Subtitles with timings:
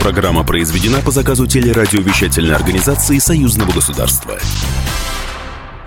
[0.00, 4.38] Программа произведена по заказу телерадиовещательной организации Союзного государства.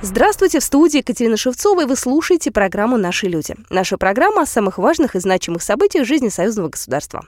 [0.03, 3.55] Здравствуйте, в студии Екатерина Шевцова, и вы слушаете программу «Наши люди».
[3.69, 7.25] Наша программа о самых важных и значимых событиях жизни союзного государства.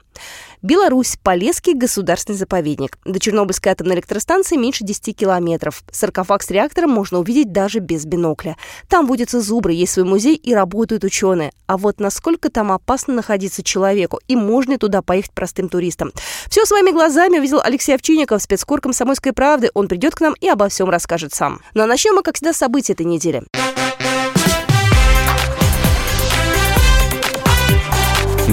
[0.62, 2.98] Беларусь, Полесский государственный заповедник.
[3.04, 5.82] До Чернобыльской атомной электростанции меньше 10 километров.
[5.90, 8.56] Саркофаг с реактором можно увидеть даже без бинокля.
[8.88, 11.52] Там водятся зубры, есть свой музей и работают ученые.
[11.66, 16.12] А вот насколько там опасно находиться человеку, и можно туда поехать простым туристам?
[16.48, 19.70] Все своими глазами увидел Алексей Овчинников, спецкор «Комсомольской правды».
[19.74, 21.60] Он придет к нам и обо всем расскажет сам.
[21.74, 23.42] Ну а начнем мы, как всегда, с событий этой недели.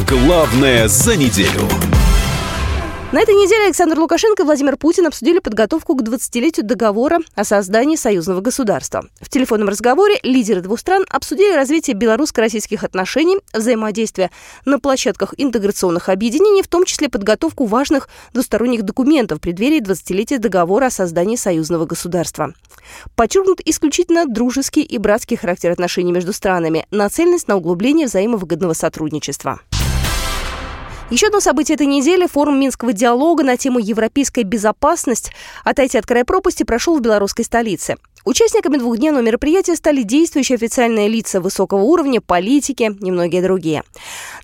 [0.08, 1.93] Главное за неделю.
[3.14, 7.96] На этой неделе Александр Лукашенко и Владимир Путин обсудили подготовку к 20-летию договора о создании
[7.96, 9.06] союзного государства.
[9.22, 14.32] В телефонном разговоре лидеры двух стран обсудили развитие белорусско-российских отношений, взаимодействие
[14.66, 20.88] на площадках интеграционных объединений, в том числе подготовку важных двусторонних документов в преддверии 20-летия договора
[20.88, 22.56] о создании союзного государства.
[23.16, 29.60] Подчеркнут исключительно дружеский и братский характер отношений между странами, нацеленность на углубление взаимовыгодного сотрудничества.
[31.14, 35.32] Еще одно событие этой недели– форум Минского диалога на тему «Европейская безопасность.
[35.64, 37.98] Отойти от края пропасти» прошел в белорусской столице.
[38.26, 43.84] Участниками двухдневного мероприятия стали действующие официальные лица высокого уровня, политики и многие другие.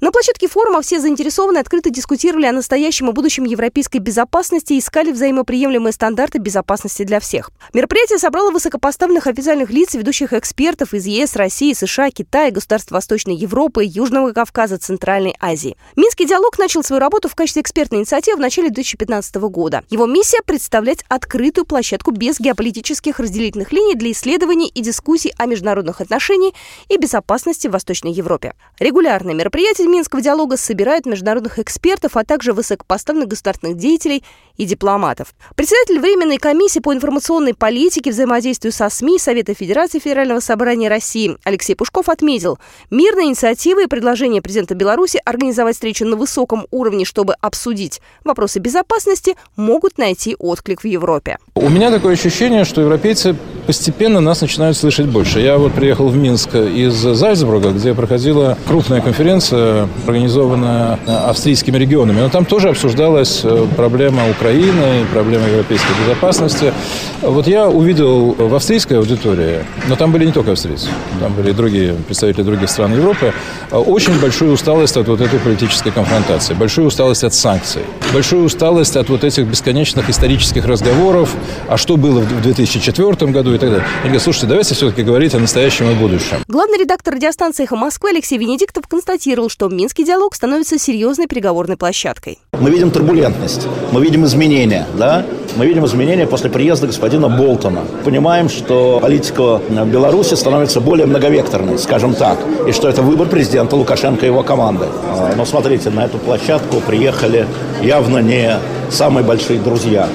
[0.02, 5.12] На площадке форума все заинтересованные открыто дискутировали о настоящем и будущем европейской безопасности и искали
[5.14, 7.52] взаимоприемлемые стандарты безопасности для всех.
[7.74, 13.84] Мероприятие собрало высокопоставленных официальных лиц, ведущих экспертов из ЕС, России, США, Китая, государств Восточной Европы,
[13.86, 15.78] Южного Кавказа, Центральной Азии.
[15.96, 19.84] Минский диалог начал свою работу в качестве экспертной инициативы в начале 2015 года.
[19.90, 25.46] Его миссия– представлять открытую площадку без геополитических разделительных красных линий для исследований и дискуссий о
[25.46, 26.54] международных отношениях
[26.90, 28.54] и безопасности в Восточной Европе.
[28.80, 34.24] Регулярные мероприятия Минского диалога собирают международных экспертов, а также высокопоставленных государственных деятелей
[34.58, 35.34] и дипломатов.
[35.56, 41.76] Председатель Временной комиссии по информационной политике, взаимодействию со СМИ Совета Федерации Федерального собрания России Алексей
[41.76, 42.60] Пушков отметил,
[42.90, 49.36] мирные инициативы и предложения президента Беларуси организовать встречу на высоком уровне, чтобы обсудить вопросы безопасности,
[49.56, 51.38] могут найти отклик в Европе.
[51.56, 53.36] У меня такое ощущение, что европейцы
[53.70, 55.42] постепенно нас начинают слышать больше.
[55.42, 62.20] Я вот приехал в Минск из Зальцбурга, где проходила крупная конференция, организованная австрийскими регионами.
[62.20, 66.74] Но там тоже обсуждалась э, проблема Украины, проблема европейской безопасности.
[67.22, 70.88] Вот я увидел в австрийской аудитории, но там были не только австрийцы,
[71.20, 73.34] там были и другие представители других стран Европы,
[73.72, 79.10] очень большую усталость от вот этой политической конфронтации, большую усталость от санкций, большую усталость от
[79.10, 81.36] вот этих бесконечных исторических разговоров,
[81.68, 83.86] а что было в 2004 году, так далее.
[84.00, 86.38] Они говорят, слушайте, давайте все-таки говорить о настоящем и будущем.
[86.48, 92.40] Главный редактор радиостанции «Эхо Москвы» Алексей Венедиктов констатировал, что Минский диалог становится серьезной переговорной площадкой.
[92.54, 95.26] Мы видим турбулентность, мы видим изменения, да?
[95.56, 97.82] Мы видим изменения после приезда господина Болтона.
[98.04, 102.38] Понимаем, что политика Беларуси становится более многовекторной, скажем так,
[102.68, 104.86] и что это выбор президента Лукашенко и его команды.
[105.08, 107.48] А, но смотрите, на эту площадку приехали
[107.82, 108.58] явно не
[108.92, 110.08] самые большие друзья,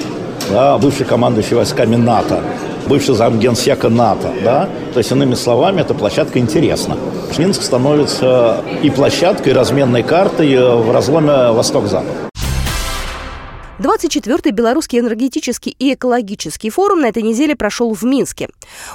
[0.49, 2.41] да, бывший командующий войсками НАТО,
[2.87, 4.29] бывший замгенсека НАТО.
[4.43, 4.69] Да?
[4.93, 6.97] То есть, иными словами, эта площадка интересна.
[7.37, 12.34] Минск становится и площадкой, и разменной картой в разломе Восток-Запад.
[13.77, 18.47] 24-й Белорусский энергетический и экологический форум на этой неделе прошел в Минске.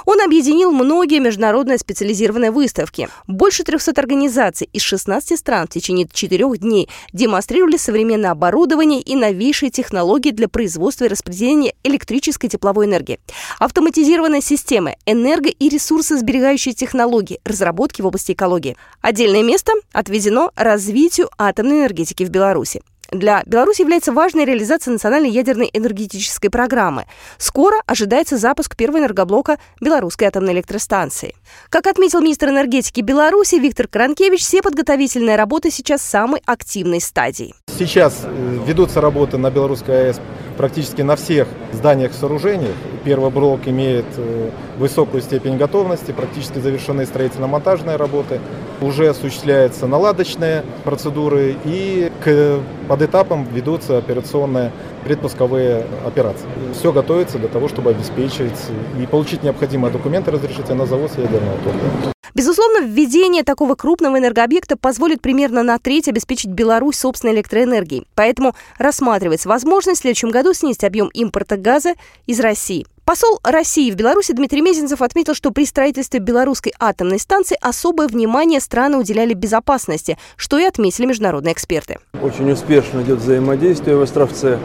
[0.05, 3.07] Он объединил многие международные специализированные выставки.
[3.27, 9.69] Больше 300 организаций из 16 стран в течение четырех дней демонстрировали современное оборудование и новейшие
[9.69, 13.19] технологии для производства и распределения электрической и тепловой энергии.
[13.59, 18.75] Автоматизированные системы, энерго- и ресурсосберегающие технологии, разработки в области экологии.
[19.01, 22.81] Отдельное место отведено развитию атомной энергетики в Беларуси.
[23.11, 27.07] Для Беларуси является важной реализация национальной ядерной энергетической программы.
[27.37, 31.35] Скоро ожидается запуск первого энергоблока Белорусской атомной электростанции.
[31.69, 37.53] Как отметил министр энергетики Беларуси Виктор Кранкевич, все подготовительные работы сейчас в самой активной стадии.
[37.77, 40.21] Сейчас э, ведутся работы на Белорусской АЭС
[40.61, 42.75] практически на всех зданиях сооружениях.
[43.03, 48.39] Первый блок имеет э, высокую степень готовности, практически завершены строительно-монтажные работы.
[48.79, 54.71] Уже осуществляются наладочные процедуры и к, под этапом ведутся операционные
[55.03, 56.47] предпусковые операции.
[56.73, 58.59] Все готовится для того, чтобы обеспечить
[58.99, 62.13] и получить необходимые документы разрешения на завоз ядерного топлива.
[62.33, 68.07] Безусловно, введение такого крупного энергообъекта позволит примерно на треть обеспечить Беларусь собственной электроэнергией.
[68.15, 71.93] Поэтому рассматривается возможность в следующем году снизить объем импорта газа
[72.27, 72.85] из России.
[73.03, 78.59] Посол России в Беларуси Дмитрий Мезенцев отметил, что при строительстве белорусской атомной станции особое внимание
[78.59, 81.97] страны уделяли безопасности, что и отметили международные эксперты.
[82.21, 84.59] Очень успешно идет взаимодействие в Островце.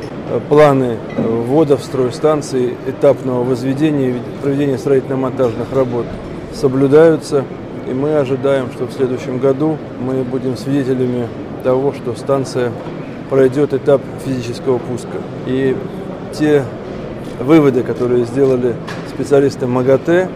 [0.50, 6.06] Планы ввода в строй станции, этапного возведения и проведения строительно-монтажных работ
[6.54, 7.44] соблюдаются.
[7.88, 11.28] И мы ожидаем, что в следующем году мы будем свидетелями
[11.64, 12.70] того, что станция
[13.30, 15.22] пройдет этап физического пуска.
[15.46, 15.74] И
[16.32, 16.64] те
[17.40, 18.74] выводы, которые сделали
[19.08, 20.28] специалисты МАГАТЭ,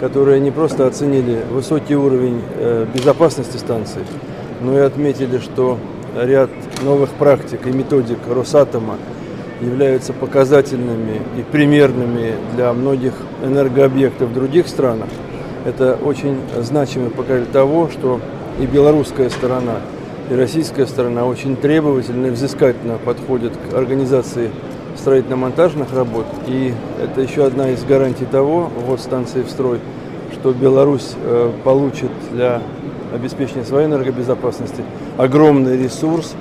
[0.00, 4.02] которые не просто оценили высокий уровень э, безопасности станции,
[4.60, 5.78] но и отметили, что
[6.16, 6.50] ряд
[6.82, 8.96] новых практик и методик Росатома
[9.60, 13.14] являются показательными и примерными для многих
[13.44, 15.08] энергообъектов в других странах.
[15.64, 18.20] Это очень значимый показатель того, что
[18.58, 19.76] и белорусская сторона,
[20.30, 24.50] и российская сторона очень требовательно и взыскательно подходят к организации
[25.02, 26.26] строительно-монтажных работ.
[26.46, 26.72] И
[27.02, 29.80] это еще одна из гарантий того, вот станции в строй,
[30.32, 32.62] что Беларусь э, получит для
[33.12, 34.84] обеспечения своей энергобезопасности
[35.18, 36.34] огромный ресурс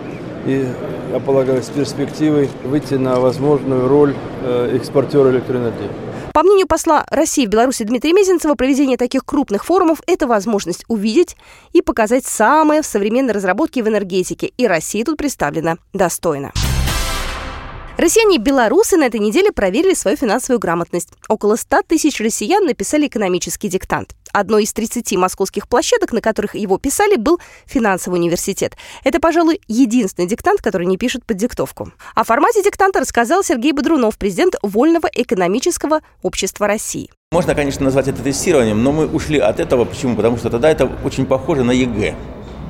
[0.45, 0.65] и,
[1.11, 5.89] я полагаю, с перспективой выйти на возможную роль э, экспортера электроэнергии.
[6.33, 11.35] По мнению посла России в Беларуси Дмитрия Мезенцева, проведение таких крупных форумов– это возможность увидеть
[11.73, 14.51] и показать самое в современной разработке в энергетике.
[14.57, 16.53] И Россия тут представлена достойно.
[17.97, 21.09] Россияне и белорусы на этой неделе проверили свою финансовую грамотность.
[21.27, 24.15] Около 100 тысяч россиян написали экономический диктант.
[24.31, 28.77] Одной из 30 московских площадок, на которых его писали, был финансовый университет.
[29.03, 31.91] Это, пожалуй, единственный диктант, который не пишет под диктовку.
[32.15, 37.11] О формате диктанта рассказал Сергей Бодрунов, президент Вольного экономического общества России.
[37.31, 39.83] Можно, конечно, назвать это тестированием, но мы ушли от этого.
[39.83, 40.15] Почему?
[40.15, 42.15] Потому что тогда это очень похоже на ЕГЭ.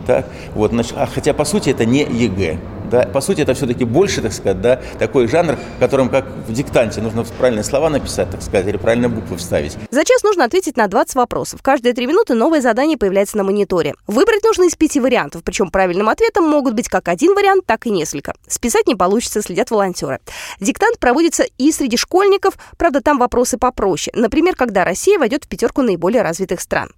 [0.05, 0.25] Так?
[0.53, 2.57] Вот, значит, а хотя, по сути, это не ЕГЭ.
[2.91, 3.03] Да?
[3.03, 7.01] По сути, это все-таки больше, так сказать, да, такой жанр, в котором, как в диктанте,
[7.01, 9.77] нужно правильные слова написать, так сказать, или правильные буквы вставить.
[9.89, 11.61] За час нужно ответить на 20 вопросов.
[11.63, 13.95] Каждые три минуты новое задание появляется на мониторе.
[14.07, 17.89] Выбрать нужно из пяти вариантов, причем правильным ответом могут быть как один вариант, так и
[17.89, 18.33] несколько.
[18.45, 20.19] Списать не получится, следят волонтеры.
[20.59, 24.11] Диктант проводится и среди школьников, правда, там вопросы попроще.
[24.17, 26.91] Например, когда Россия войдет в пятерку наиболее развитых стран.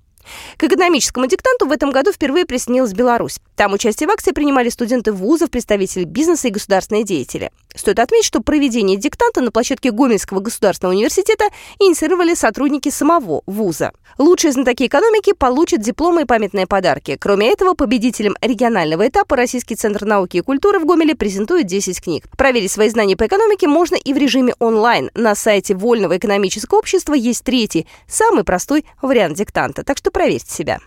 [0.57, 3.39] К экономическому диктанту в этом году впервые присоединилась Беларусь.
[3.55, 7.51] Там участие в акции принимали студенты вузов, представители бизнеса и государственные деятели.
[7.75, 11.45] Стоит отметить, что проведение диктанта на площадке Гомельского государственного университета
[11.79, 13.91] инициировали сотрудники самого вуза.
[14.17, 17.17] Лучшие знатоки экономики получат дипломы и памятные подарки.
[17.19, 22.25] Кроме этого, победителям регионального этапа Российский центр науки и культуры в Гомеле презентует 10 книг.
[22.37, 25.09] Проверить свои знания по экономике можно и в режиме онлайн.
[25.15, 29.83] На сайте Вольного экономического общества есть третий, самый простой вариант диктанта.
[29.83, 30.79] Так что проверьте себя.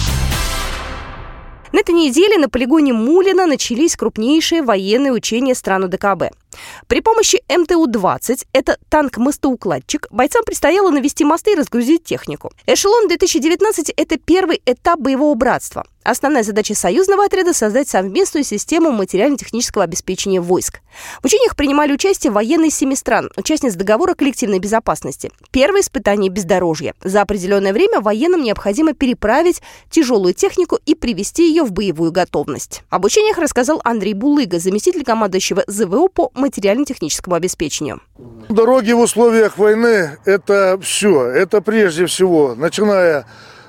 [1.73, 6.33] На этой неделе на полигоне Мулина начались крупнейшие военные учения стран УДКБ.
[6.87, 12.53] При помощи МТУ-20, это танк-мостоукладчик, бойцам предстояло навести мосты и разгрузить технику.
[12.67, 15.85] Эшелон-2019– это первый этап боевого братства.
[16.07, 20.81] Основная задача союзного отряда– создать совместную систему материально-технического обеспечения войск.
[21.21, 25.33] В учениях принимали участие военные семи стран, участниц договора коллективной безопасности.
[25.51, 26.95] Первое испытание бездорожья.
[27.03, 32.83] За определенное время военным необходимо переправить тяжелую технику и привести ее в боевую готовность.
[32.89, 38.01] Об учениях рассказал Андрей Булыга, заместитель командующего ЗВО по материально-техническому обеспечению.
[38.49, 41.27] Дороги в условиях войны– это все.
[41.27, 43.27] Это прежде всего, начиная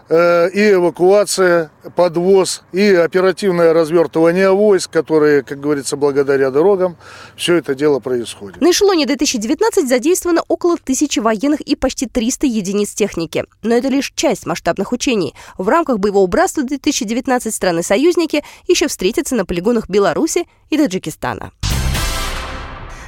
[0.10, 6.96] Э, и эвакуация, подвоз, и оперативное развертывание войск, которые, как говорится, благодаря дорогам,
[7.36, 8.62] все это дело происходит.
[8.62, 13.44] На эшелоне 2019 задействовано около тысячи военных и почти 300 единиц техники.
[13.64, 15.36] Но это лишь часть масштабных учений.
[15.58, 21.52] В рамках боевого братства 2019 страны-союзники еще встретятся на полигонах Беларуси и Таджикистана.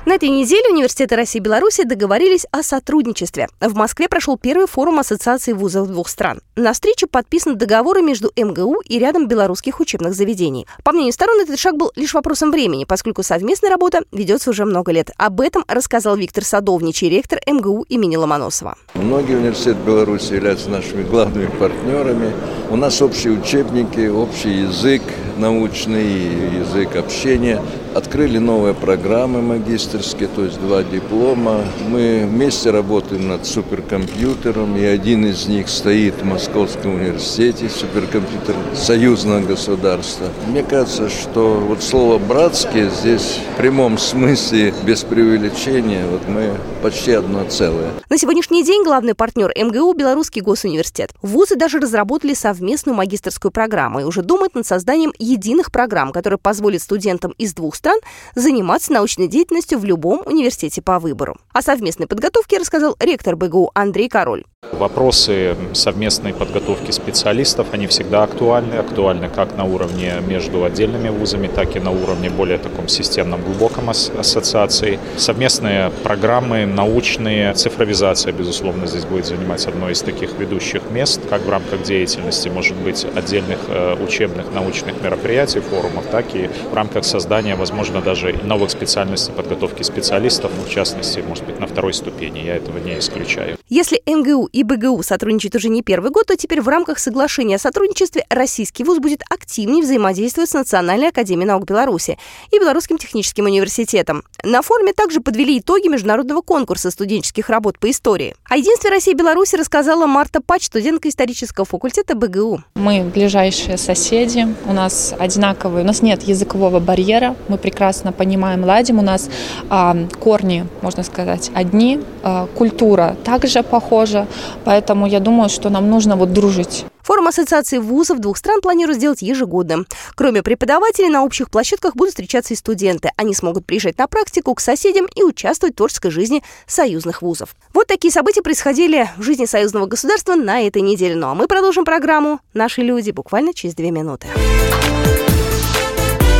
[0.10, 3.48] На этой неделе университеты России и Беларуси договорились о сотрудничестве.
[3.62, 6.42] В Москве прошел первый форум Ассоциации вузов двух стран.
[6.56, 10.66] На встрече подписаны договоры между МГУ и рядом белорусских учебных заведений.
[10.84, 14.92] По мнению сторон, этот шаг был лишь вопросом времени, поскольку совместная работа ведется уже много
[14.92, 15.12] лет.
[15.16, 18.80] Об этом рассказал Виктор Садовничий, ректор МГУ имени Ломоносова.
[18.96, 22.34] Многие университеты Беларуси являются нашими главными партнерами.
[22.72, 25.04] У нас общие учебники, общий язык
[25.40, 27.62] научный, язык общения.
[27.96, 31.66] Открыли новые программы магистрские, то есть два диплома.
[31.88, 39.40] Мы вместе работаем над суперкомпьютером, и один из них стоит в Московском университете, суперкомпьютер союзного
[39.40, 40.28] государства.
[40.48, 47.14] Мне кажется, что вот слово «братские» здесь в прямом смысле, без преувеличения, вот мы почти
[47.14, 47.90] одно целое.
[48.08, 51.12] На сегодняшний день главный партнер МГУ– Белорусский госуниверситет.
[51.24, 56.84] Вузы даже разработали совместную магистрскую программу и уже думают над созданием единых программ, которые позволят
[56.84, 58.00] студентам из двух стран
[58.36, 61.38] заниматься научной деятельностью в любом университете по выбору.
[61.52, 64.46] О совместной подготовке рассказал ректор БГУ Андрей Король.
[64.80, 68.76] Вопросы совместной подготовки специалистов, они всегда актуальны.
[68.76, 73.90] Актуальны как на уровне между отдельными вузами, так и на уровне более таком системном, глубоком
[73.90, 74.98] ассоциации.
[75.18, 81.50] Совместные программы научные, цифровизация, безусловно, здесь будет занимать одно из таких ведущих мест, как в
[81.50, 87.56] рамках деятельности, может быть, отдельных э, учебных научных мероприятий, форумов, так и в рамках создания,
[87.56, 92.40] возможно, даже новых специальностей подготовки специалистов, ну, в частности, может быть, на второй ступени.
[92.40, 93.58] Я этого не исключаю.
[93.68, 97.60] Если МГУ и БГУ сотрудничают уже не первый год, то теперь в рамках соглашения о
[97.60, 102.18] сотрудничестве российский вуз будет активнее взаимодействовать с Национальной академией наук Беларуси
[102.52, 104.24] и Белорусским техническим университетом.
[104.44, 108.36] На форуме также подвели итоги международного конкурса студенческих работ по истории.
[108.50, 112.64] О единстве России и Беларуси рассказала Марта Пач, студентка исторического факультета БГУ.
[112.76, 119.00] Мы ближайшие соседи, у нас одинаковые, у нас нет языкового барьера, мы прекрасно понимаем, ладим,
[119.00, 119.30] у нас
[119.70, 124.28] а, корни, можно сказать, одни, а, культура также похожа,
[124.66, 126.86] Поэтому я думаю, что нам нужно вот дружить.
[127.04, 129.86] Форум Ассоциации вузов двух стран планируют сделать ежегодно.
[130.14, 133.10] Кроме преподавателей, на общих площадках будут встречаться и студенты.
[133.16, 137.56] Они смогут приезжать на практику к соседям и участвовать в творческой жизни союзных вузов.
[137.74, 141.16] Вот такие события происходили в жизни союзного государства на этой неделе.
[141.16, 144.28] Ну а мы продолжим программу «Наши люди» буквально через две минуты.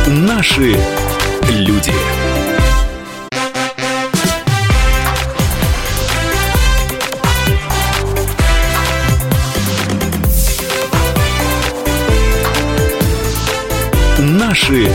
[0.06, 0.76] Наши
[1.48, 1.92] люди.
[14.30, 14.86] Наши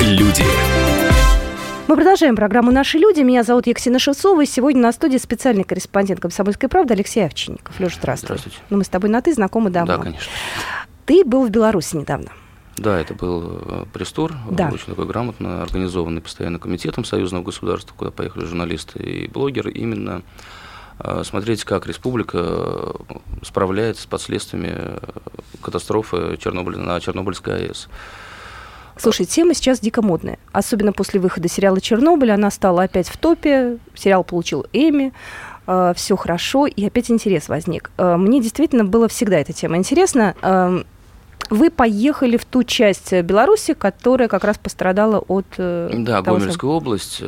[0.00, 0.44] люди.
[1.88, 3.18] Мы продолжаем программу «Наши люди».
[3.18, 4.42] Меня зовут Екатерина Шевцова.
[4.42, 7.80] И сегодня на студии специальный корреспондент «Комсомольской правды» Алексей Овчинников.
[7.80, 8.26] Леша, здравствуй.
[8.36, 8.58] Здравствуйте.
[8.70, 9.96] Ну, мы с тобой на «ты» знакомы давно.
[9.96, 10.30] Да, конечно.
[11.04, 12.30] Ты был в Беларуси недавно.
[12.76, 14.70] Да, это был э, пресс-тур, да.
[14.72, 20.22] очень такой грамотно организованный постоянно комитетом союзного государства, куда поехали журналисты и блогеры, именно
[21.00, 22.92] э, смотреть, как республика э,
[23.42, 25.00] справляется с последствиями
[25.60, 27.88] катастрофы Чернобыля на Чернобыльской АЭС.
[29.00, 30.38] Слушай, тема сейчас дико модная.
[30.52, 33.78] Особенно после выхода сериала «Чернобыль» она стала опять в топе.
[33.94, 35.12] Сериал получил Эми.
[35.66, 37.92] Э, все хорошо, и опять интерес возник.
[37.96, 40.34] Э, мне действительно было всегда эта тема интересна.
[40.42, 40.82] Э,
[41.48, 45.46] вы поехали в ту часть Беларуси, которая как раз пострадала от...
[45.56, 46.70] Да, того, Гомельская что...
[46.70, 47.22] область,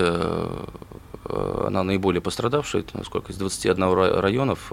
[1.25, 4.73] она наиболее пострадавшая, сколько из 21 районов,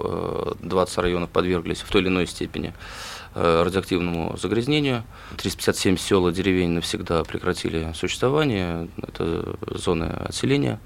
[0.60, 5.04] 20 районов подверглись в той или иной степени Э, радиоактивному загрязнению.
[5.36, 8.88] 357 сел и деревень навсегда прекратили существование.
[9.02, 10.80] Это зоны отселения.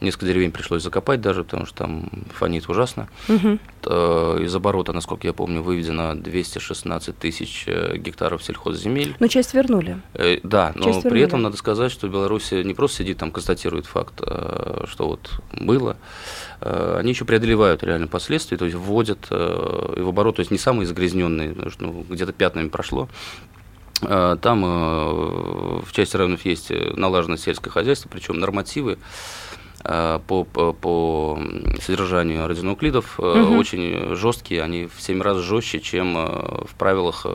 [0.00, 3.08] Несколько деревень пришлось закопать даже, потому что там фонит ужасно.
[3.28, 3.58] Угу.
[4.44, 9.16] Из оборота, насколько я помню, выведено 216 тысяч э, гектаров сельхозземель.
[9.18, 10.00] Но часть вернули.
[10.14, 11.24] Э, да, но часть при вернули.
[11.24, 15.96] этом надо сказать, что Беларусь не просто сидит там, констатирует факт, что вот было.
[16.60, 21.50] Они еще преодолевают реально последствия, то есть вводят в оборот, то есть не самые загрязненные,
[21.50, 23.08] потому что ну, где-то пятнами прошло,
[24.00, 24.62] там
[25.82, 28.98] в части районов есть налаженное сельское хозяйство, причем нормативы
[29.56, 29.57] Э,
[29.88, 31.38] по, по, по
[31.80, 33.56] содержанию радионуклидов угу.
[33.56, 37.26] очень жесткие, они в 7 раз жестче, чем э, в правилах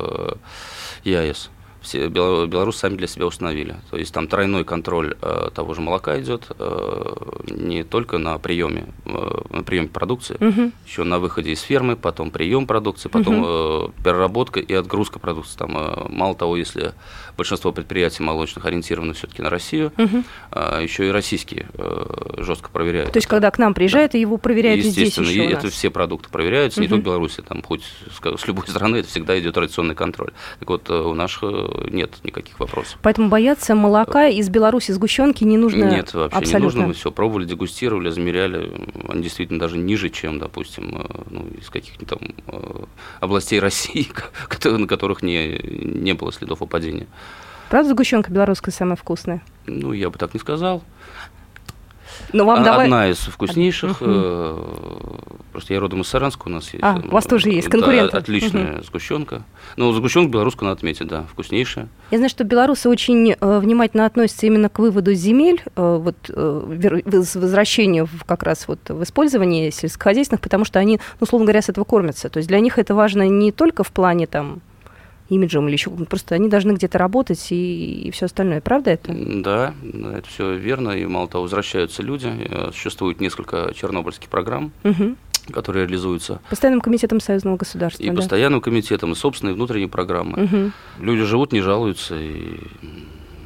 [1.03, 1.49] ЕАЭС
[1.83, 3.75] все белорусы сами для себя установили.
[3.91, 7.15] То есть там тройной контроль э, того же молока идет э,
[7.47, 10.71] не только на приеме, э, на приеме продукции, угу.
[10.87, 13.47] еще на выходе из фермы, потом прием продукции, потом угу.
[13.47, 15.57] э, переработка и отгрузка продукции.
[15.57, 16.93] Там э, мало того, если
[17.35, 20.23] большинство предприятий молочных ориентированы все-таки на Россию, угу.
[20.51, 23.11] э, еще и российские э, жестко проверяют.
[23.11, 24.17] То есть когда к нам приезжает, да.
[24.17, 26.83] его проверяют Естественно, здесь еще и это все продукты проверяются, угу.
[26.83, 30.31] не только в Беларуси, там хоть с, с любой страны это всегда идет традиционный контроль.
[30.59, 32.97] Так вот э, у наших э, нет никаких вопросов.
[33.01, 36.57] Поэтому бояться молока из Беларуси сгущенки не нужно Нет, вообще абсолютно.
[36.57, 36.87] не нужно.
[36.87, 38.71] Мы все пробовали, дегустировали, замеряли.
[39.07, 42.85] Они действительно даже ниже, чем, допустим, э, ну, из каких-нибудь там э,
[43.19, 44.07] областей России,
[44.65, 47.07] на которых не, не было следов упадения.
[47.69, 49.41] Правда, сгущенка белорусская самая вкусная?
[49.65, 50.83] Ну, я бы так не сказал.
[52.31, 52.85] Но вам давай...
[52.85, 54.01] Одна из вкуснейших.
[54.01, 55.43] Uh-huh.
[55.51, 56.83] Просто я родом из Саранска, у нас есть.
[56.83, 58.11] А, у вас тоже есть конкуренты.
[58.11, 58.85] Да, отличная uh-huh.
[58.85, 59.43] сгущенка.
[59.77, 61.87] Ну, сгущенка белорусскую надо отметить, да, вкуснейшая.
[62.11, 67.01] Я знаю, что белорусы очень э, внимательно относятся именно к выводу земель, э, вот э,
[67.05, 71.85] возвращению как раз вот в использовании сельскохозяйственных, потому что они, ну, условно говоря, с этого
[71.85, 72.29] кормятся.
[72.29, 74.61] То есть для них это важно не только в плане там
[75.29, 78.61] имиджем или еще просто они должны где-то работать и, и все остальное.
[78.61, 79.13] Правда это?
[79.13, 79.73] Да,
[80.15, 80.91] это все верно.
[80.91, 82.31] И мало того, возвращаются люди.
[82.49, 84.71] Э, существует несколько чернобыльских программ.
[84.83, 85.15] Угу
[85.51, 86.39] которые реализуются.
[86.49, 88.01] Постоянным комитетом союзного государства.
[88.01, 88.15] И да?
[88.15, 90.45] постоянным комитетом, и собственные внутренние программы.
[90.45, 90.71] Угу.
[91.03, 92.59] Люди живут, не жалуются, и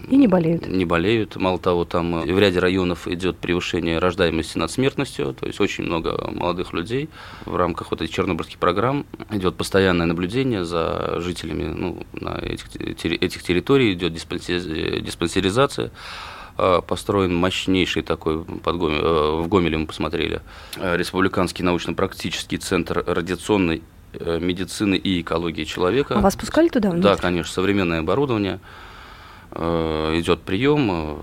[0.08, 0.68] и не болеют.
[0.68, 1.36] Не болеют.
[1.36, 6.32] Мало того, там в ряде районов идет превышение рождаемости над смертностью, то есть очень много
[6.32, 7.10] молодых людей.
[7.46, 13.44] В рамках вот этих чернобыльских программ идет постоянное наблюдение за жителями ну, на этих, этих
[13.44, 15.92] территорий, идет диспансеризация
[16.58, 20.42] а, построен мощнейший такой под Гомель, э, в Гомеле мы посмотрели
[20.78, 23.84] э, республиканский научно-практический центр радиационной
[24.14, 26.16] э, медицины и экологии человека.
[26.16, 26.94] А вас пускали туда?
[26.94, 28.60] Да, конечно, современное оборудование.
[29.52, 31.22] Э, идет прием,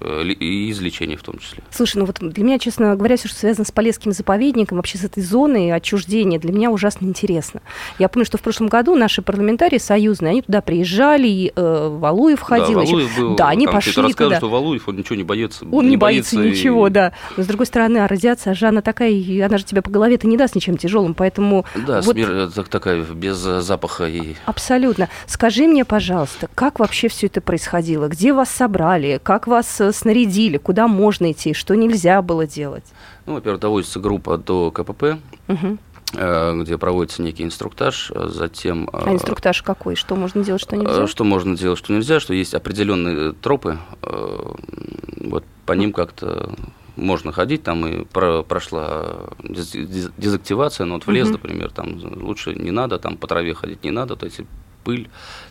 [0.00, 1.62] э, Э, и излечения в том числе.
[1.70, 5.04] Слушай, ну вот для меня, честно говоря, все, что связано с Полесским заповедником, вообще с
[5.04, 7.60] этой зоной отчуждения, для меня ужасно интересно.
[7.98, 12.40] Я помню, что в прошлом году наши парламентарии союзные, они туда приезжали, и э, Валуев
[12.40, 12.80] ходил.
[12.80, 13.20] Да, Валуев еще.
[13.20, 14.36] был, да они пошли туда.
[14.36, 15.64] что Валуев, он ничего не боится.
[15.70, 16.90] Он не, не боится, боится ничего, и...
[16.90, 17.12] да.
[17.36, 19.10] Но с другой стороны, а радиация же она такая,
[19.44, 21.64] она же тебя по голове-то не даст ничем тяжелым, поэтому...
[21.74, 22.14] Да, вот...
[22.14, 22.50] смер...
[22.70, 24.34] такая, без запаха и...
[24.44, 25.08] Абсолютно.
[25.26, 28.08] Скажи мне, пожалуйста, как вообще все это происходило?
[28.08, 29.20] Где вас собрали?
[29.22, 32.84] Как вас э, снарядили, куда можно идти, что нельзя было делать?
[33.26, 35.78] Ну, во-первых, доводится группа до КПП, угу
[36.12, 38.88] где проводится некий инструктаж, а затем...
[38.92, 39.96] А инструктаж какой?
[39.96, 41.06] Что можно делать, что нельзя?
[41.08, 46.54] Что можно делать, что нельзя, что есть определенные тропы, вот по ним как-то
[46.94, 52.54] можно ходить, там и про, прошла дезактивация, но вот в лес, uh например, там лучше
[52.54, 54.40] не надо, там по траве ходить не надо, то есть
[54.86, 55.10] пыль,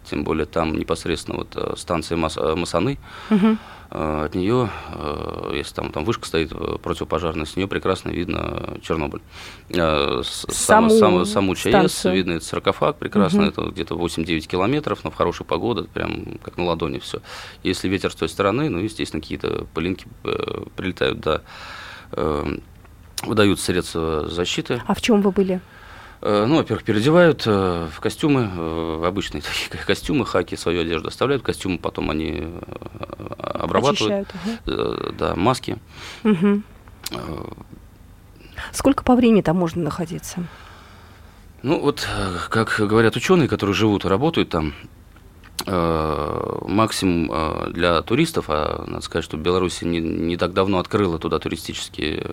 [0.10, 2.98] тем более там непосредственно вот э, станция Мас, э, Масаны,
[3.30, 3.58] угу.
[3.90, 4.70] от нее,
[5.52, 9.22] если там, там вышка стоит противопожарная, с нее прекрасно видно Чернобыль.
[10.24, 13.50] Саму, саму, саму ЧАЭС, видно этот саркофаг прекрасно, угу.
[13.50, 17.20] это где-то 8-9 километров, но в хорошую погоду, прям как на ладони все.
[17.62, 20.08] Если ветер с той стороны, ну, естественно, какие-то пылинки
[20.78, 21.42] прилетают, да,
[23.24, 24.82] выдают средства защиты.
[24.88, 25.60] А в чем вы были?
[26.28, 31.10] Э, ну, во-первых, переодевают э, в костюмы, э, в обычные такие костюмы, хаки, свою одежду
[31.10, 32.48] оставляют, костюмы потом они
[33.38, 34.28] обрабатывают.
[34.66, 35.78] Очищают, Да, маски.
[36.24, 36.64] Угу.
[38.72, 40.44] Сколько по времени там можно находиться?
[41.62, 42.08] Ну, вот,
[42.50, 44.74] как говорят ученые, которые живут и работают там,
[45.66, 52.28] максимум для туристов, а надо сказать, что Беларусь не, не так давно открыла туда туристические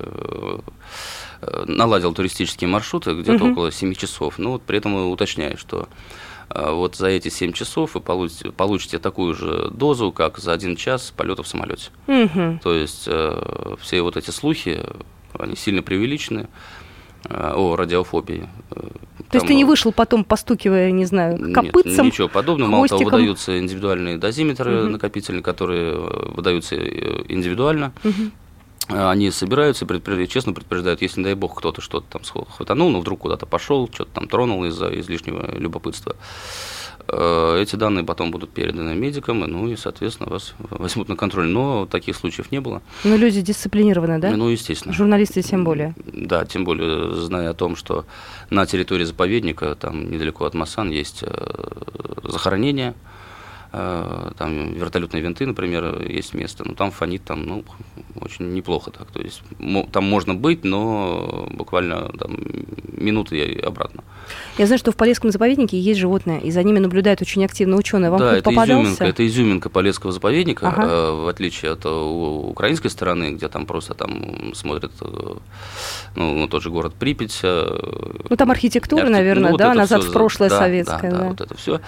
[1.42, 3.52] Э, наладил туристические маршруты где-то угу.
[3.52, 4.38] около 7 часов.
[4.38, 5.88] Но вот при этом уточняю, что
[6.50, 10.76] э, вот за эти 7 часов вы получите, получите такую же дозу, как за один
[10.76, 11.90] час полета в самолете.
[12.06, 12.60] Угу.
[12.62, 14.80] То есть э, все вот эти слухи,
[15.36, 16.48] они сильно преувеличены
[17.28, 18.48] о радиофобии.
[19.32, 22.04] То есть ты не вышел потом, постукивая, не знаю, копытцем?
[22.04, 22.70] Нет, ничего подобного.
[22.70, 22.98] Хвостиком.
[22.98, 24.90] Мало того, выдаются индивидуальные дозиметры угу.
[24.90, 27.92] накопительные, которые выдаются индивидуально.
[28.04, 28.30] Угу.
[28.90, 30.28] Э, они собираются, предпри...
[30.28, 34.10] честно предупреждают, если, не дай бог, кто-то что-то там хватанул, но вдруг куда-то пошел, что-то
[34.12, 36.16] там тронул из-за излишнего любопытства.
[37.08, 41.48] Э, эти данные потом будут переданы медикам, ну и, соответственно, вас возьмут на контроль.
[41.48, 42.82] Но таких случаев не было.
[43.04, 44.30] Но люди дисциплинированы, да?
[44.30, 44.94] Ну, естественно.
[44.94, 45.94] Журналисты тем более.
[46.06, 48.04] Да, тем более, зная о том, что
[48.50, 51.28] на территории заповедника, там недалеко от Масан, есть э,
[52.24, 52.94] захоронение,
[53.72, 57.64] там вертолетные винты, например, есть место, но там фонит там, ну,
[58.20, 59.10] очень неплохо так.
[59.10, 59.42] То есть
[59.92, 62.36] там можно быть, но буквально там,
[62.92, 64.04] минуты и обратно.
[64.58, 68.10] Я знаю, что в Полесском заповеднике есть животные, и за ними наблюдают очень активно ученые.
[68.10, 68.82] Вам да, это попадался?
[68.82, 70.82] изюминка, это изюминка Полесского заповедника, ага.
[70.82, 75.34] э, в отличие от э, украинской стороны, где там просто там смотрят, э,
[76.16, 77.40] ну, тот же город Припять.
[77.42, 79.12] Ну, там архитектура, архи...
[79.12, 81.10] наверное, ну, вот да, назад все, в прошлое да, советское.
[81.10, 81.80] Да, да, да, вот это все.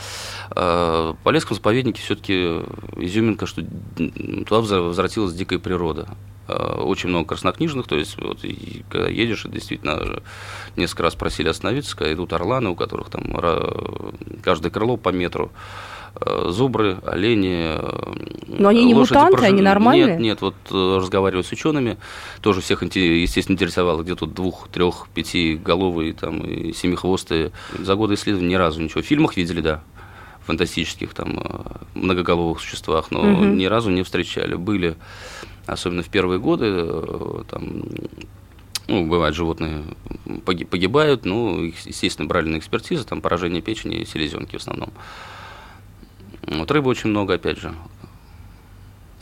[0.50, 2.60] В Полесском заповеднике все-таки
[2.96, 3.62] изюминка, что
[4.46, 6.08] туда возвратилась дикая природа.
[6.46, 10.20] Э, очень много краснокнижных, то есть вот, и, когда едешь, действительно
[10.76, 13.24] несколько раз просили остановиться, когда идут орланы, у которых там
[14.42, 15.50] каждое крыло по метру,
[16.20, 17.78] э, зубры, олени.
[17.78, 18.12] Э,
[18.46, 19.46] Но они не мутанты, прожи...
[19.46, 20.06] они нормальные?
[20.06, 21.96] Нет, нет, вот разговариваю с учеными,
[22.42, 27.52] тоже всех, естественно, интересовало, где тут двух, трех, пяти головые там, и семихвостые.
[27.78, 29.00] За годы исследований ни разу ничего.
[29.00, 29.82] В фильмах видели, да,
[30.44, 31.40] фантастических там
[31.94, 33.44] многоголовых существах, но угу.
[33.44, 34.56] ни разу не встречали.
[34.56, 34.96] Были
[35.66, 37.84] особенно в первые годы, э, там,
[38.86, 39.84] ну, бывает, животные
[40.44, 44.92] погибают, ну, их, естественно, брали на экспертизу, там поражение печени и селезенки в основном.
[46.46, 47.74] Вот рыбы очень много, опять же.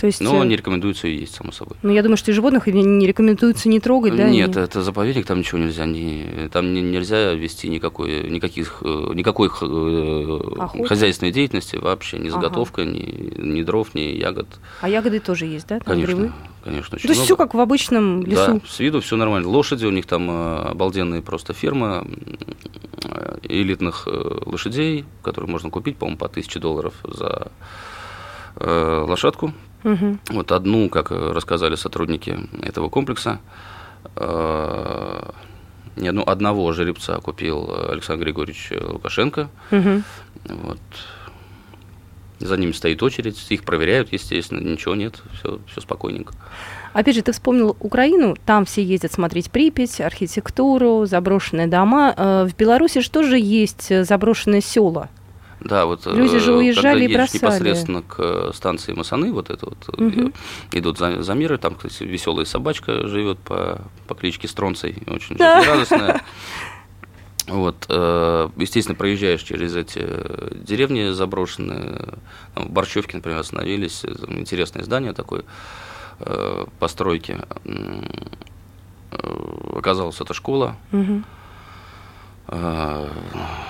[0.02, 1.76] То есть, Но не рекомендуется ее есть, само собой.
[1.82, 4.28] Ну, я думаю, что и животных не рекомендуется не трогать, да?
[4.28, 5.86] Нет, это заповедник, там ничего нельзя.
[5.86, 10.84] Не, там не, нельзя вести никакой, никаких, никакой Охота?
[10.88, 12.90] хозяйственной деятельности вообще, ни заготовка, ага.
[12.90, 14.48] ни, ни дров, ни ягод.
[14.80, 15.78] А ягоды тоже есть, да?
[15.78, 16.32] Там конечно, грибы?
[16.64, 16.96] конечно.
[16.96, 18.54] Очень То есть все как в обычном лесу?
[18.54, 19.48] Да, с виду все нормально.
[19.48, 20.28] Лошади, у них там
[20.68, 22.04] обалденные просто фермы
[23.44, 24.08] элитных
[24.46, 27.52] лошадей, которые можно купить, по-моему, по 1000 долларов за
[28.56, 30.18] лошадку Угу.
[30.30, 33.40] Вот одну, как рассказали сотрудники этого комплекса,
[34.16, 35.30] э,
[35.96, 39.48] не одну, одного жеребца купил Александр Григорьевич Лукашенко.
[39.70, 40.02] Угу.
[40.44, 40.80] Вот.
[42.38, 46.34] За ними стоит очередь, их проверяют, естественно, ничего нет, все, все спокойненько.
[46.92, 52.12] Опять же, ты вспомнил Украину, там все ездят смотреть Припять, архитектуру, заброшенные дома.
[52.16, 55.08] Э, в Беларуси же тоже есть заброшенные села.
[55.64, 57.38] Да, вот Люди же уезжали когда и бросали.
[57.38, 60.32] непосредственно к э, станции Масаны, вот это вот, угу.
[60.72, 65.62] идут за, замеры, там, кстати, веселая собачка живет по, по кличке Стронцей, очень да.
[65.64, 66.22] радостная.
[67.48, 70.06] Вот, естественно, проезжаешь через эти
[70.64, 72.14] деревни заброшенные,
[72.54, 75.42] там, в Борщевке, например, остановились, интересное здание такое,
[76.78, 77.40] постройки.
[79.74, 80.76] Оказалось, это школа.
[80.92, 81.24] Угу.
[82.48, 83.08] Э,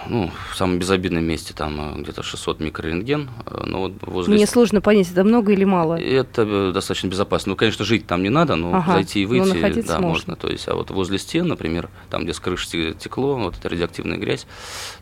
[0.09, 4.35] ну, в самом безобидном месте там э, где-то 600 микрорентген, э, но вот возле...
[4.35, 6.01] Мне сложно понять, это много или мало?
[6.01, 7.51] Это достаточно безопасно.
[7.51, 10.01] Ну, конечно, жить там не надо, но ага, зайти и выйти, да, можно.
[10.01, 10.37] можно.
[10.37, 14.17] То есть, а вот возле стен, например, там, где с крыши текло, вот эта радиоактивная
[14.17, 14.47] грязь,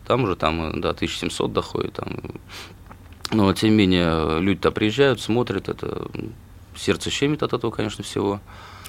[0.05, 1.93] там уже там до 1700 доходит.
[1.93, 2.17] Там.
[3.31, 6.07] Но, тем не менее, люди-то приезжают, смотрят, это
[6.75, 8.41] сердце щемит от этого, конечно, всего.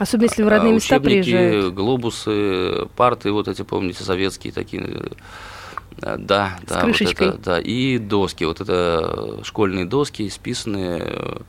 [0.02, 1.74] Особенно если в родные а, места учебники, приезжают.
[1.74, 4.82] глобусы, парты, вот эти, помните, советские такие.
[6.02, 7.28] Э, да, С да, крышечкой.
[7.28, 11.42] вот это, да, и доски, вот это школьные доски, списанные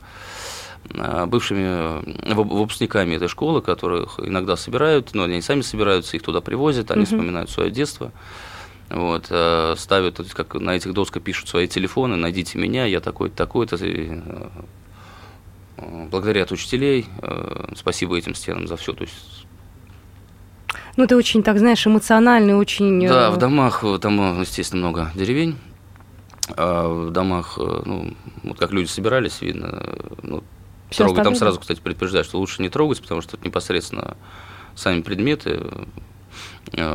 [0.94, 6.92] э, бывшими выпускниками этой школы, которых иногда собирают, но они сами собираются, их туда привозят,
[6.92, 7.06] они угу.
[7.06, 8.12] вспоминают свое детство.
[8.88, 13.76] Вот, э, ставят, как на этих досках пишут свои телефоны, найдите меня, я такой-то, такой-то,
[15.76, 17.06] благодарят учителей.
[17.22, 18.92] Э, спасибо этим стенам за все.
[18.92, 19.46] То есть
[20.96, 23.06] ну, ты очень, так знаешь, эмоциональный, очень...
[23.06, 25.56] Да, в домах, э, там, естественно, много деревень.
[26.56, 29.82] А в домах, э, ну, вот как люди собирались, видно,
[30.22, 30.44] ну,
[30.90, 31.24] Все трогать.
[31.24, 34.16] Там сразу, кстати, предупреждают, что лучше не трогать, потому что это непосредственно
[34.76, 35.62] сами предметы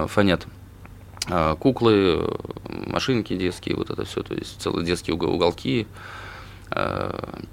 [0.08, 0.48] фонят.
[1.28, 2.38] А куклы,
[2.88, 5.88] машинки детские, вот это все, то есть целые детские уголки, Э,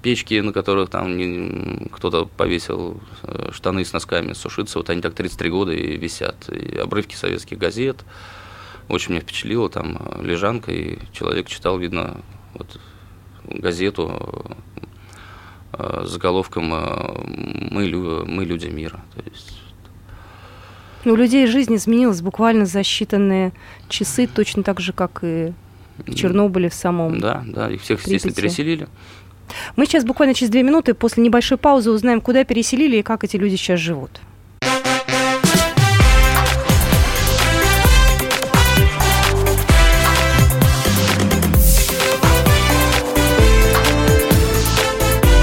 [0.01, 5.49] печки, на которых там кто-то повесил э, штаны с носками сушиться, вот они так 33
[5.49, 6.49] года и висят.
[6.49, 8.05] И обрывки советских газет.
[8.89, 12.21] Очень меня впечатлило, там э, лежанка, и человек читал, видно,
[12.53, 12.79] вот,
[13.45, 14.45] газету
[15.73, 18.99] с заголовком «Мы, мы люди мира».
[19.15, 19.61] То есть
[21.07, 23.53] ну, у людей жизнь изменилась буквально за считанные
[23.87, 25.53] часы, точно так же, как и
[26.05, 27.19] в Чернобыле в самом.
[27.19, 28.87] Да, да, их всех, естественно, переселили.
[29.75, 33.37] Мы сейчас буквально через две минуты после небольшой паузы узнаем, куда переселили и как эти
[33.37, 34.11] люди сейчас живут.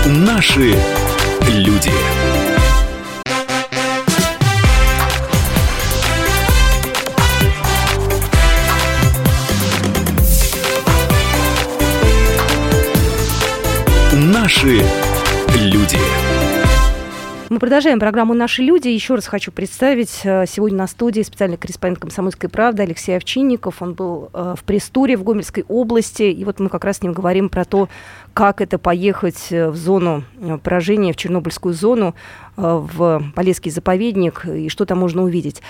[0.07, 0.77] Наши
[1.49, 2.14] люди.
[14.65, 14.81] Наши
[15.59, 15.99] люди.
[17.51, 18.89] Мы продолжаем программу «Наши люди».
[18.89, 23.83] Еще раз хочу представить э, сегодня на студии специальный корреспондент «Комсомольской правды» Алексей Овчинников.
[23.83, 26.23] Он был э, в пресс-туре в Гомельской области.
[26.23, 27.91] И вот мы как раз с ним говорим про то,
[28.33, 30.25] как это поехать э, в зону
[30.63, 32.15] поражения, в Чернобыльскую зону,
[32.57, 35.61] в Полесский заповедник, и что там можно увидеть.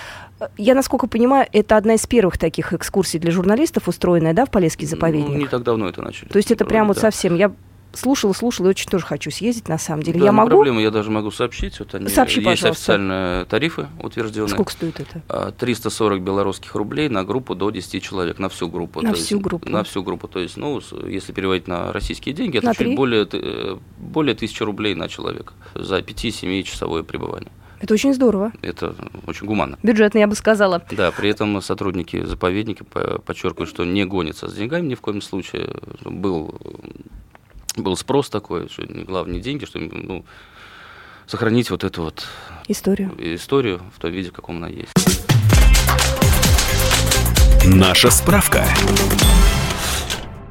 [0.55, 4.87] Я, насколько понимаю, это одна из первых таких экскурсий для журналистов, устроенная, да, в Полесский
[4.87, 5.33] заповедник?
[5.33, 6.29] Ну, не так давно это начали.
[6.29, 6.93] То есть это прям да.
[6.93, 7.35] вот совсем...
[7.35, 7.51] Я
[7.95, 10.19] слушала, слушала, и очень тоже хочу съездить, на самом деле.
[10.19, 10.49] Да, я не могу?
[10.49, 11.79] проблема, я даже могу сообщить.
[11.79, 12.69] Вот они, Сообщи, есть пожалуйста.
[12.69, 14.49] официальные тарифы утвержденные.
[14.49, 15.51] Сколько стоит это?
[15.51, 19.01] 340 а, белорусских рублей на группу до 10 человек, на всю группу.
[19.01, 19.69] На всю есть, группу?
[19.69, 20.27] На всю группу.
[20.27, 22.95] То есть, ну, если переводить на российские деньги, это на чуть 3?
[22.95, 27.51] более, э, более 1000 рублей на человека за 5-7 часовое пребывание.
[27.79, 28.51] Это очень здорово.
[28.61, 28.95] Это
[29.27, 29.77] очень гуманно.
[29.83, 30.81] Бюджетно, я бы сказала.
[30.91, 35.75] Да, при этом сотрудники заповедника подчеркивают, что не гонятся с деньгами ни в коем случае.
[36.03, 36.55] Был
[37.77, 40.25] был спрос такой, что не главное деньги, что ну,
[41.27, 42.27] сохранить вот эту вот
[42.67, 44.91] историю, историю в том виде, в каком она есть.
[47.65, 48.65] Наша справка.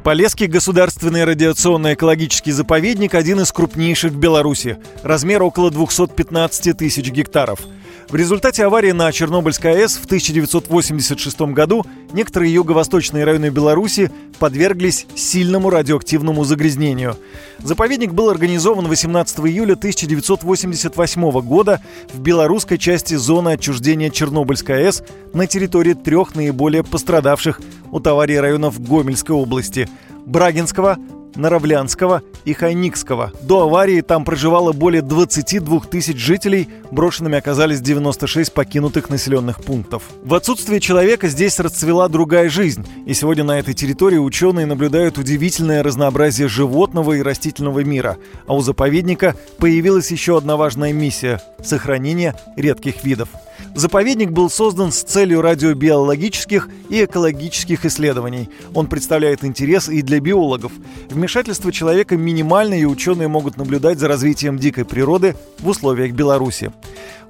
[0.03, 4.77] Полесский государственный радиационно-экологический заповедник– один из крупнейших в Беларуси.
[5.03, 7.61] Размер около 215 тысяч гектаров.
[8.09, 15.71] В результате аварии на Чернобыльской АЭС в 1986 году некоторые юго-восточные районы Беларуси подверглись сильному
[15.71, 17.17] радиоактивному загрязнению.
[17.59, 21.81] Заповедник был организован 18 июля 1988 года
[22.13, 28.81] в белорусской части зоны отчуждения Чернобыльской АЭС на территории трех наиболее пострадавших от аварии районов
[28.81, 29.89] Гомельской области–
[30.27, 30.99] Брагинского,
[31.37, 33.33] Наравлянского и Хайникского.
[33.43, 40.03] До аварии там проживало более 22 тысяч жителей, брошенными оказались 96 покинутых населенных пунктов.
[40.23, 45.83] В отсутствие человека здесь расцвела другая жизнь, и сегодня на этой территории ученые наблюдают удивительное
[45.83, 48.17] разнообразие животного и растительного мира,
[48.47, 53.29] а у заповедника появилась еще одна важная миссия– сохранение редких видов.
[53.75, 58.49] Заповедник был создан с целью радиобиологических и экологических исследований.
[58.73, 60.73] Он представляет интерес и для биологов.
[61.11, 66.73] Вмешательство человека минимально, и ученые могут наблюдать за развитием дикой природы в условиях Беларуси.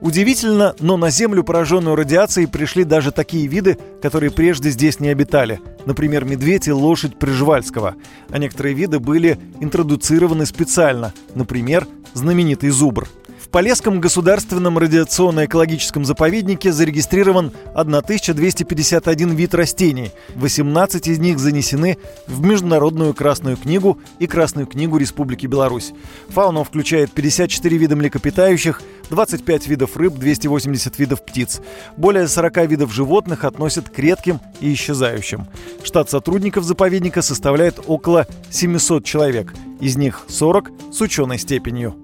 [0.01, 5.61] Удивительно, но на Землю, пораженную радиацией, пришли даже такие виды, которые прежде здесь не обитали.
[5.87, 7.95] Например, медведь и лошадь Прижевальского.
[8.29, 11.15] А некоторые виды были интродуцированы специально.
[11.35, 13.09] Например, знаменитый зубр–
[13.55, 20.11] Полесском государственном радиационно-экологическом заповеднике зарегистрирован 1251 вид растений.
[20.35, 25.93] 18 из них занесены в Международную Красную книгу и Красную книгу Республики Беларусь.
[26.31, 31.61] Фауна включает 54 вида млекопитающих, 25 видов рыб, 280 видов птиц.
[31.97, 35.47] Более 40 видов животных относят к редким и исчезающим.
[35.85, 41.95] Штат сотрудников заповедника составляет около 700 человек, из них 40 с ученой степенью.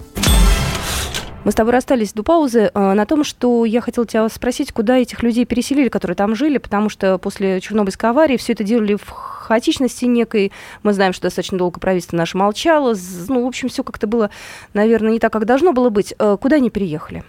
[1.42, 4.98] Мы с тобой расстались до паузы э, на том, что я хотела тебя спросить, куда
[4.98, 9.08] этих людей переселили, которые там жили, потому что после Чернобыльской аварии все это делали в
[9.08, 10.52] хаотичности некой.
[10.82, 12.94] Мы знаем, что достаточно долго правительство наше молчало.
[13.28, 14.28] Ну, в общем, все как-то было,
[14.74, 16.12] наверное, не так, как должно было быть.
[16.18, 17.24] Э, куда они переехали?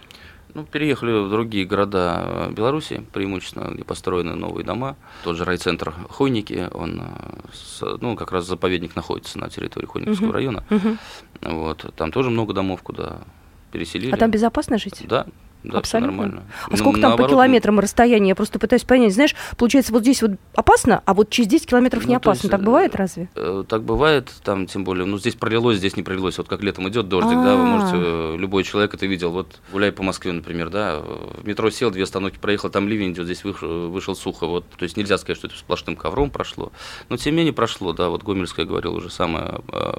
[0.52, 4.96] Ну, переехали в другие города Беларуси, преимущественно, где построены новые дома.
[5.24, 7.00] Тот же райцентр Хойники, он,
[7.80, 10.32] э, ну, как раз заповедник находится на территории Хойниковского uh-huh.
[10.32, 10.64] района.
[10.68, 10.98] Uh-huh.
[11.40, 13.20] Вот, там тоже много домов, куда
[13.72, 14.12] переселили.
[14.12, 15.02] А там безопасно жить?
[15.08, 15.26] Да,
[15.64, 16.12] да, Абсолютно.
[16.16, 16.42] нормально.
[16.66, 18.30] А ну, сколько там наоборот, по километрам расстояние?
[18.30, 19.14] Я просто пытаюсь понять.
[19.14, 22.46] Знаешь, получается, вот здесь вот опасно, а вот через 10 километров ну, не опасно.
[22.46, 23.28] Есть, так бывает разве?
[23.34, 25.04] Э, так бывает, там тем более.
[25.04, 26.38] Ну, здесь пролилось, здесь не пролилось.
[26.38, 27.44] Вот как летом идет дождик, А-а-а.
[27.44, 29.30] да, вы можете, э, любой человек это видел.
[29.30, 33.26] Вот гуляй по Москве, например, да, в метро сел, две остановки проехал, там ливень идет,
[33.26, 34.46] здесь вышел, вышел сухо.
[34.46, 36.72] Вот, то есть нельзя сказать, что это сплошным ковром прошло.
[37.08, 39.92] Но тем не менее прошло, да, вот Гомельская говорил уже самая э,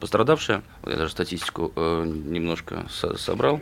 [0.00, 0.62] пострадавшая.
[0.86, 3.60] Я даже статистику э, немножко со- собрал.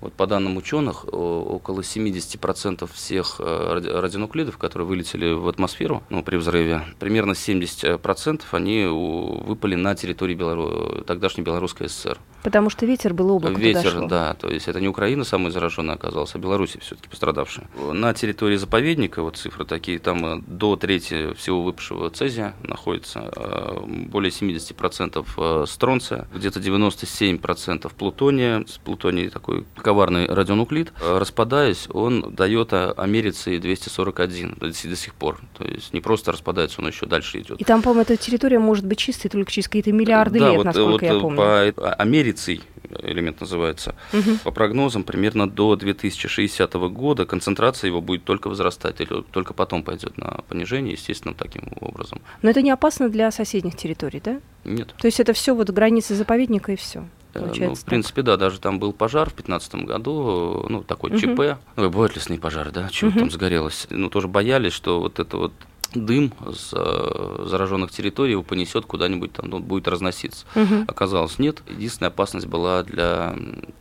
[0.00, 6.36] Вот по данным ученых, около 70% всех э, радионуклидов, которые вылетели в атмосферу ну, при
[6.36, 11.02] взрыве, примерно 70% они выпали на территории Белору...
[11.06, 12.18] тогдашней Белорусской ССР.
[12.42, 14.34] Потому что ветер был облако Ветер, да.
[14.34, 17.68] То есть это не Украина самая зараженная оказалась, а Беларусь все-таки пострадавшая.
[17.92, 23.80] На территории заповедника, вот цифры такие, там э, до трети всего выпавшего цезия находится, э,
[23.86, 28.64] более 70% стронция, где-то 97% плутония.
[28.66, 35.40] С плутоний такой коварный радионуклид, э, распадаясь, он дает америции 241 до, до сих пор.
[35.58, 37.60] То есть не просто распадается, он еще дальше идет.
[37.60, 40.64] И там, по-моему, эта территория может быть чистой только через какие-то миллиарды да, лет, вот,
[40.64, 41.36] насколько вот я помню.
[41.36, 42.62] По америцей
[43.02, 43.96] элемент называется.
[44.12, 44.38] Угу.
[44.44, 50.16] По прогнозам, примерно до 2060 года концентрация его будет только возрастать, или только потом пойдет
[50.18, 52.20] на понижение, естественно, таким образом.
[52.42, 54.40] Но это не опасно для соседних территорий, да?
[54.64, 54.94] Нет.
[54.98, 57.04] То есть это все вот границы заповедника и все?
[57.34, 61.18] Э, ну, в принципе, да, даже там был пожар в 2015 году, ну, такой угу.
[61.18, 61.58] ЧП.
[61.76, 63.20] Ну, бывают лесные пожары, да, чего угу.
[63.20, 63.86] там загорелось.
[63.90, 65.52] Ну, тоже боялись, что вот это вот
[65.94, 70.46] дым с э, зараженных территорий его понесет куда-нибудь там, ну, будет разноситься.
[70.54, 70.84] Угу.
[70.86, 71.62] Оказалось, нет.
[71.68, 73.34] Единственная опасность была для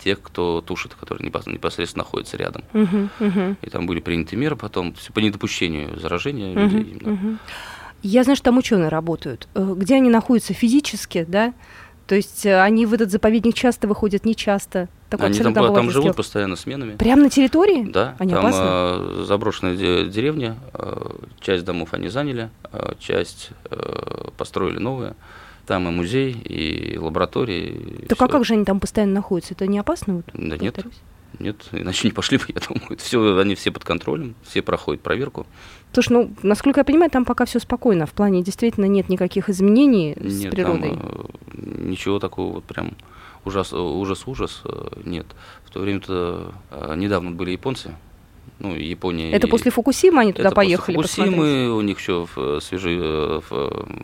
[0.04, 2.64] тех, кто тушит, которые непосредственно находятся рядом.
[2.74, 3.56] Угу, угу.
[3.62, 6.98] И там были приняты меры потом, по недопущению заражения угу, людей.
[7.00, 7.14] Именно.
[7.14, 7.38] Угу.
[8.02, 9.48] Я знаю, что там ученые работают.
[9.56, 11.54] Э, где они находятся физически, да?
[12.10, 14.90] То есть э, они в этот заповедник часто выходят, не часто.
[15.12, 16.96] Такое они там, там живут постоянно сменами.
[16.96, 17.84] Прямо на территории?
[17.84, 18.16] Да.
[18.18, 18.64] Они там опасны?
[18.64, 21.08] Э, заброшенная деревня, э,
[21.40, 25.16] часть домов они заняли, э, часть э, построили новые.
[25.68, 28.08] Там и музей, и лаборатории.
[28.08, 29.54] Так и а как же они там постоянно находятся?
[29.54, 30.16] Это не опасно?
[30.16, 30.86] Вот, да повторюсь?
[30.86, 30.96] нет.
[31.38, 32.98] Нет, иначе не пошли бы, я думаю.
[32.98, 35.46] Все, они все под контролем, все проходят проверку.
[35.94, 38.06] Слушай, ну, насколько я понимаю, там пока все спокойно.
[38.06, 40.96] В плане действительно нет никаких изменений нет, с природой.
[40.96, 42.92] Там, э, ничего такого вот прям
[43.46, 44.64] ужас, ужас, ужас,
[45.04, 45.26] нет.
[45.66, 46.54] В то время-то
[46.96, 47.96] недавно были японцы,
[48.60, 49.32] ну, Япония.
[49.32, 51.70] Это после Фукусимы они туда это поехали после Фукусимы, посмотреть.
[51.70, 52.28] у них еще
[52.62, 53.42] свежие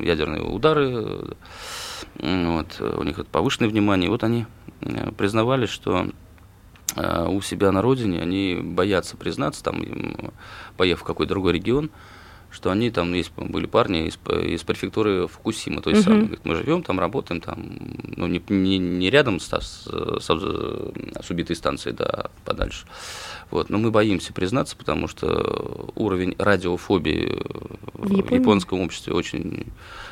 [0.05, 1.35] ядерные удары,
[2.19, 4.09] вот, у них это повышенное внимание.
[4.09, 4.45] Вот они
[5.17, 6.07] признавали, что
[6.95, 9.83] у себя на родине они боятся признаться, там,
[10.77, 11.89] поехав в какой-то другой регион,
[12.55, 16.19] что они там есть были парни из, из префектуры Фукусимы, то есть uh-huh.
[16.19, 17.77] говорит, мы живем там, работаем там,
[18.15, 22.85] ну не, не, не рядом с, с, с, с убитой станцией, да, подальше.
[23.51, 27.43] Вот, но мы боимся признаться, потому что уровень радиофобии
[27.93, 29.67] в, в японском обществе очень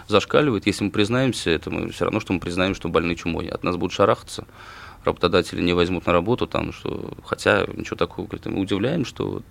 [0.10, 0.68] зашкаливает.
[0.68, 3.48] Если мы признаемся, это мы все равно, что мы признаем, что больны чумой.
[3.48, 4.46] От нас будут шарахаться,
[5.06, 9.46] работодатели не возьмут на работу, там, что, хотя ничего такого, говорит, мы удивляем, что вот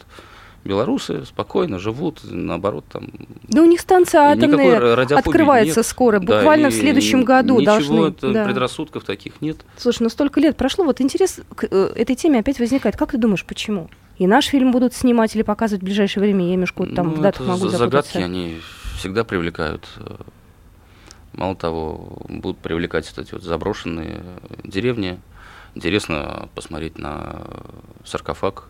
[0.65, 3.09] белорусы спокойно живут, наоборот, там...
[3.45, 5.87] Да у них станция атомная открывается нет.
[5.87, 8.09] скоро, буквально да, в следующем году ничего должны...
[8.11, 8.45] Ничего, да.
[8.45, 9.59] предрассудков таких нет.
[9.77, 12.97] Слушай, ну столько лет прошло, вот интерес к э, этой теме опять возникает.
[12.97, 13.89] Как ты думаешь, почему?
[14.19, 16.45] И наш фильм будут снимать или показывать в ближайшее время?
[16.45, 17.69] Я немножко там ну, в датах могу.
[17.69, 18.61] Загадки, они
[18.99, 19.89] всегда привлекают.
[21.33, 24.23] Мало того, будут привлекать вот эти вот заброшенные
[24.65, 25.19] деревни.
[25.75, 27.47] Интересно посмотреть на
[28.05, 28.69] саркофаг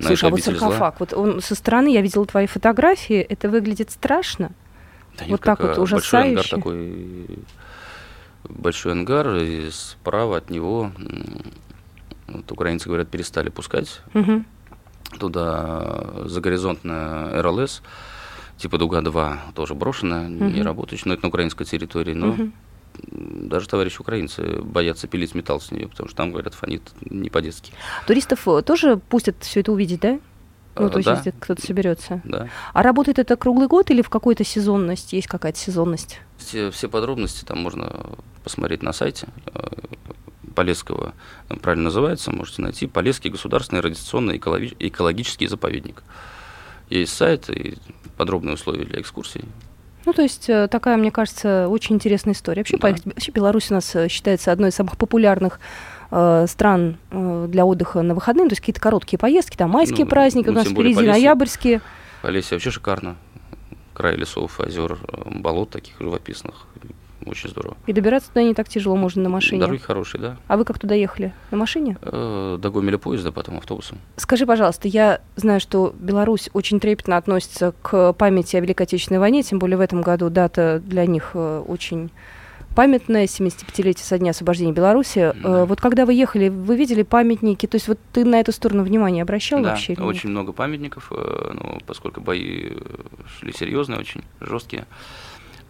[0.00, 4.52] Слушай, а вот саркофаг, вот он со стороны, я видела твои фотографии, это выглядит страшно.
[5.18, 6.12] Да вот так вот ужасающе.
[6.12, 7.38] Большой ангар такой,
[8.44, 10.92] большой ангар, и справа от него,
[12.28, 14.00] вот украинцы говорят, перестали пускать.
[14.14, 14.44] Угу.
[15.18, 17.82] Туда загоризонтная РЛС,
[18.56, 20.44] типа Дуга-2, тоже брошенная, угу.
[20.44, 22.52] не работающая, но это на украинской территории, но угу
[23.10, 27.72] даже товарищи украинцы боятся пилить металл с нее, потому что там, говорят, фонит не по-детски.
[28.06, 30.18] Туристов э, тоже пустят все это увидеть, да?
[30.76, 31.16] Ну, то есть, да.
[31.16, 32.20] если кто-то соберется.
[32.24, 32.48] Да.
[32.72, 35.12] А работает это круглый год или в какой-то сезонность?
[35.12, 36.20] Есть какая-то сезонность?
[36.36, 39.68] Все, все подробности там можно посмотреть на сайте э,
[40.54, 41.14] Полесского,
[41.62, 42.86] правильно называется, можете найти.
[42.86, 46.02] Полесский государственный радиационный экологический заповедник.
[46.90, 47.76] Есть сайт и
[48.16, 49.44] подробные условия для экскурсий.
[50.04, 52.60] Ну, то есть э, такая, мне кажется, очень интересная история.
[52.60, 52.94] Вообще, да.
[53.04, 55.60] вообще Беларусь у нас э, считается одной из самых популярных
[56.10, 60.10] э, стран э, для отдыха на выходные, то есть какие-то короткие поездки, там майские ну,
[60.10, 61.80] праздники ну, у нас впереди, Полесье, ноябрьские.
[62.22, 63.16] Полесье вообще шикарно.
[63.92, 66.66] Край лесов, озер, болот таких живописных.
[67.24, 67.76] Очень здорово.
[67.86, 69.60] И добираться туда не так тяжело, можно на машине.
[69.60, 70.36] Дороги хорошие, да.
[70.46, 71.32] А вы как туда ехали?
[71.50, 71.96] На машине?
[72.02, 73.98] Э, до Гомеля поезда, потом автобусом.
[74.16, 79.42] Скажи, пожалуйста, я знаю, что Беларусь очень трепетно относится к памяти о Великой Отечественной войне,
[79.42, 82.10] тем более в этом году дата для них э, очень
[82.74, 85.32] памятное 75-летие со дня освобождения Беларуси.
[85.42, 85.62] Да.
[85.62, 87.66] Э, вот когда вы ехали, вы видели памятники?
[87.66, 89.94] То есть вот ты на эту сторону внимания обращал да, вообще?
[89.94, 92.72] очень много памятников, ну, поскольку бои
[93.38, 94.86] шли серьезные, очень жесткие.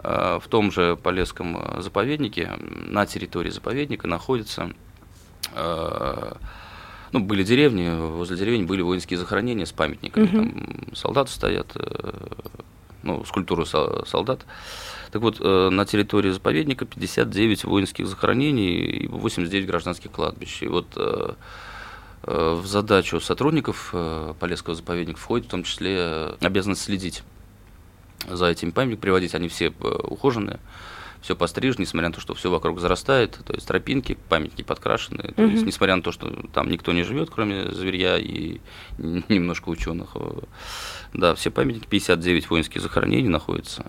[0.05, 4.71] Э, в том же Полесском э, заповеднике, на территории заповедника находится
[5.55, 6.33] э,
[7.13, 10.25] ну, были деревни, возле деревни были воинские захоронения с памятниками.
[10.25, 10.33] Угу.
[10.33, 11.77] Там солдаты стоят,
[13.05, 14.45] ну, скульптуры солдат.
[15.13, 20.65] Так вот, на территории заповедника 59 воинских захоронений и 89 гражданских кладбищ.
[20.65, 20.87] И вот
[22.25, 23.95] в задачу сотрудников
[24.41, 27.23] Полесского заповедника входит в том числе обязанность следить
[28.29, 30.61] за этим памятником приводить, они все э, ухоженные,
[31.21, 35.43] все пострижено, несмотря на то, что все вокруг зарастает, то есть тропинки, памятники подкрашены, то
[35.43, 38.61] есть несмотря на то, что там никто не живет, кроме зверья и
[38.99, 40.11] немножко ученых.
[40.15, 40.41] Э,
[41.13, 43.87] да, все памятники, 59 воинских захоронений находятся.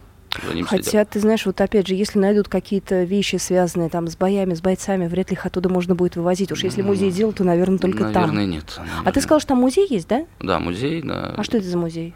[0.68, 1.10] Хотя, следят.
[1.10, 5.08] ты знаешь, вот опять же, если найдут какие-то вещи, связанные там с боями, с бойцами,
[5.08, 6.52] вряд ли их оттуда можно будет вывозить.
[6.52, 8.36] Уж если музей делал, то, наверное, только наверное, там.
[8.36, 8.74] Наверное, нет.
[8.78, 9.04] Наверное.
[9.06, 10.26] А ты сказал, что там музей есть, да?
[10.40, 11.02] Да, музей.
[11.02, 11.34] Да.
[11.38, 12.14] А что это за музей?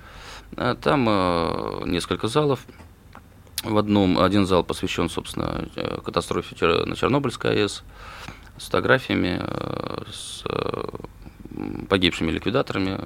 [0.58, 2.66] А там э, несколько залов.
[3.64, 7.84] В одном один зал посвящен, собственно, э, катастрофе на Чернобыльской АЭС
[8.58, 10.44] с фотографиями, э, с
[11.90, 13.00] погибшими ликвидаторами,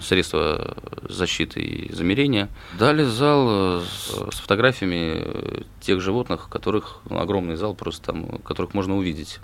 [0.00, 0.76] средства
[1.08, 2.48] защиты и замерения.
[2.78, 9.38] Далее зал с фотографиями тех животных, которых ну, огромный зал просто там, которых можно увидеть.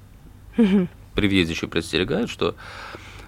[0.57, 2.55] При въезде еще предостерегают, что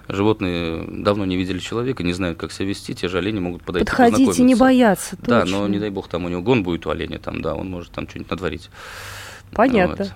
[0.09, 3.87] животные давно не видели человека, не знают, как себя вести, те же олени могут подойти
[3.87, 5.59] Подходить и не бояться, Да, точно.
[5.59, 7.93] но не дай бог, там у него гон будет у оленя, там, да, он может
[7.93, 8.71] там что-нибудь натворить.
[9.53, 10.05] Понятно.
[10.05, 10.15] Вот.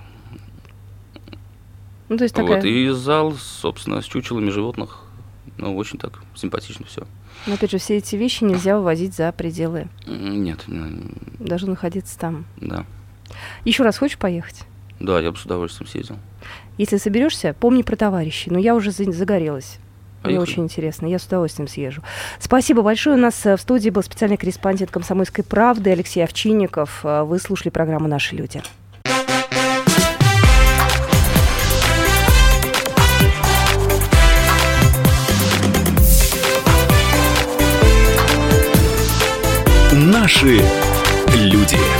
[2.08, 2.56] Ну, то есть такая...
[2.56, 5.04] Вот, и зал, собственно, с чучелами животных,
[5.58, 7.06] ну, очень так симпатично все.
[7.46, 9.88] Но опять же, все эти вещи нельзя вывозить за пределы.
[10.06, 10.64] Нет.
[11.38, 12.44] Должны находиться там.
[12.56, 12.84] Да.
[13.64, 14.64] Еще раз хочешь поехать?
[15.00, 16.16] Да, я бы с удовольствием съездил.
[16.76, 18.50] Если соберешься, помни про товарищей.
[18.50, 19.78] Но я уже загорелась.
[20.22, 21.06] Мне очень интересно.
[21.06, 22.02] Я с удовольствием съезжу.
[22.38, 23.16] Спасибо большое.
[23.16, 27.00] У нас э, в студии был специальный корреспондент «Комсомольской правды» Алексей Овчинников.
[27.04, 28.62] Э, вы слушали программу «Наши люди».
[39.92, 40.60] «Наши
[41.34, 41.99] люди».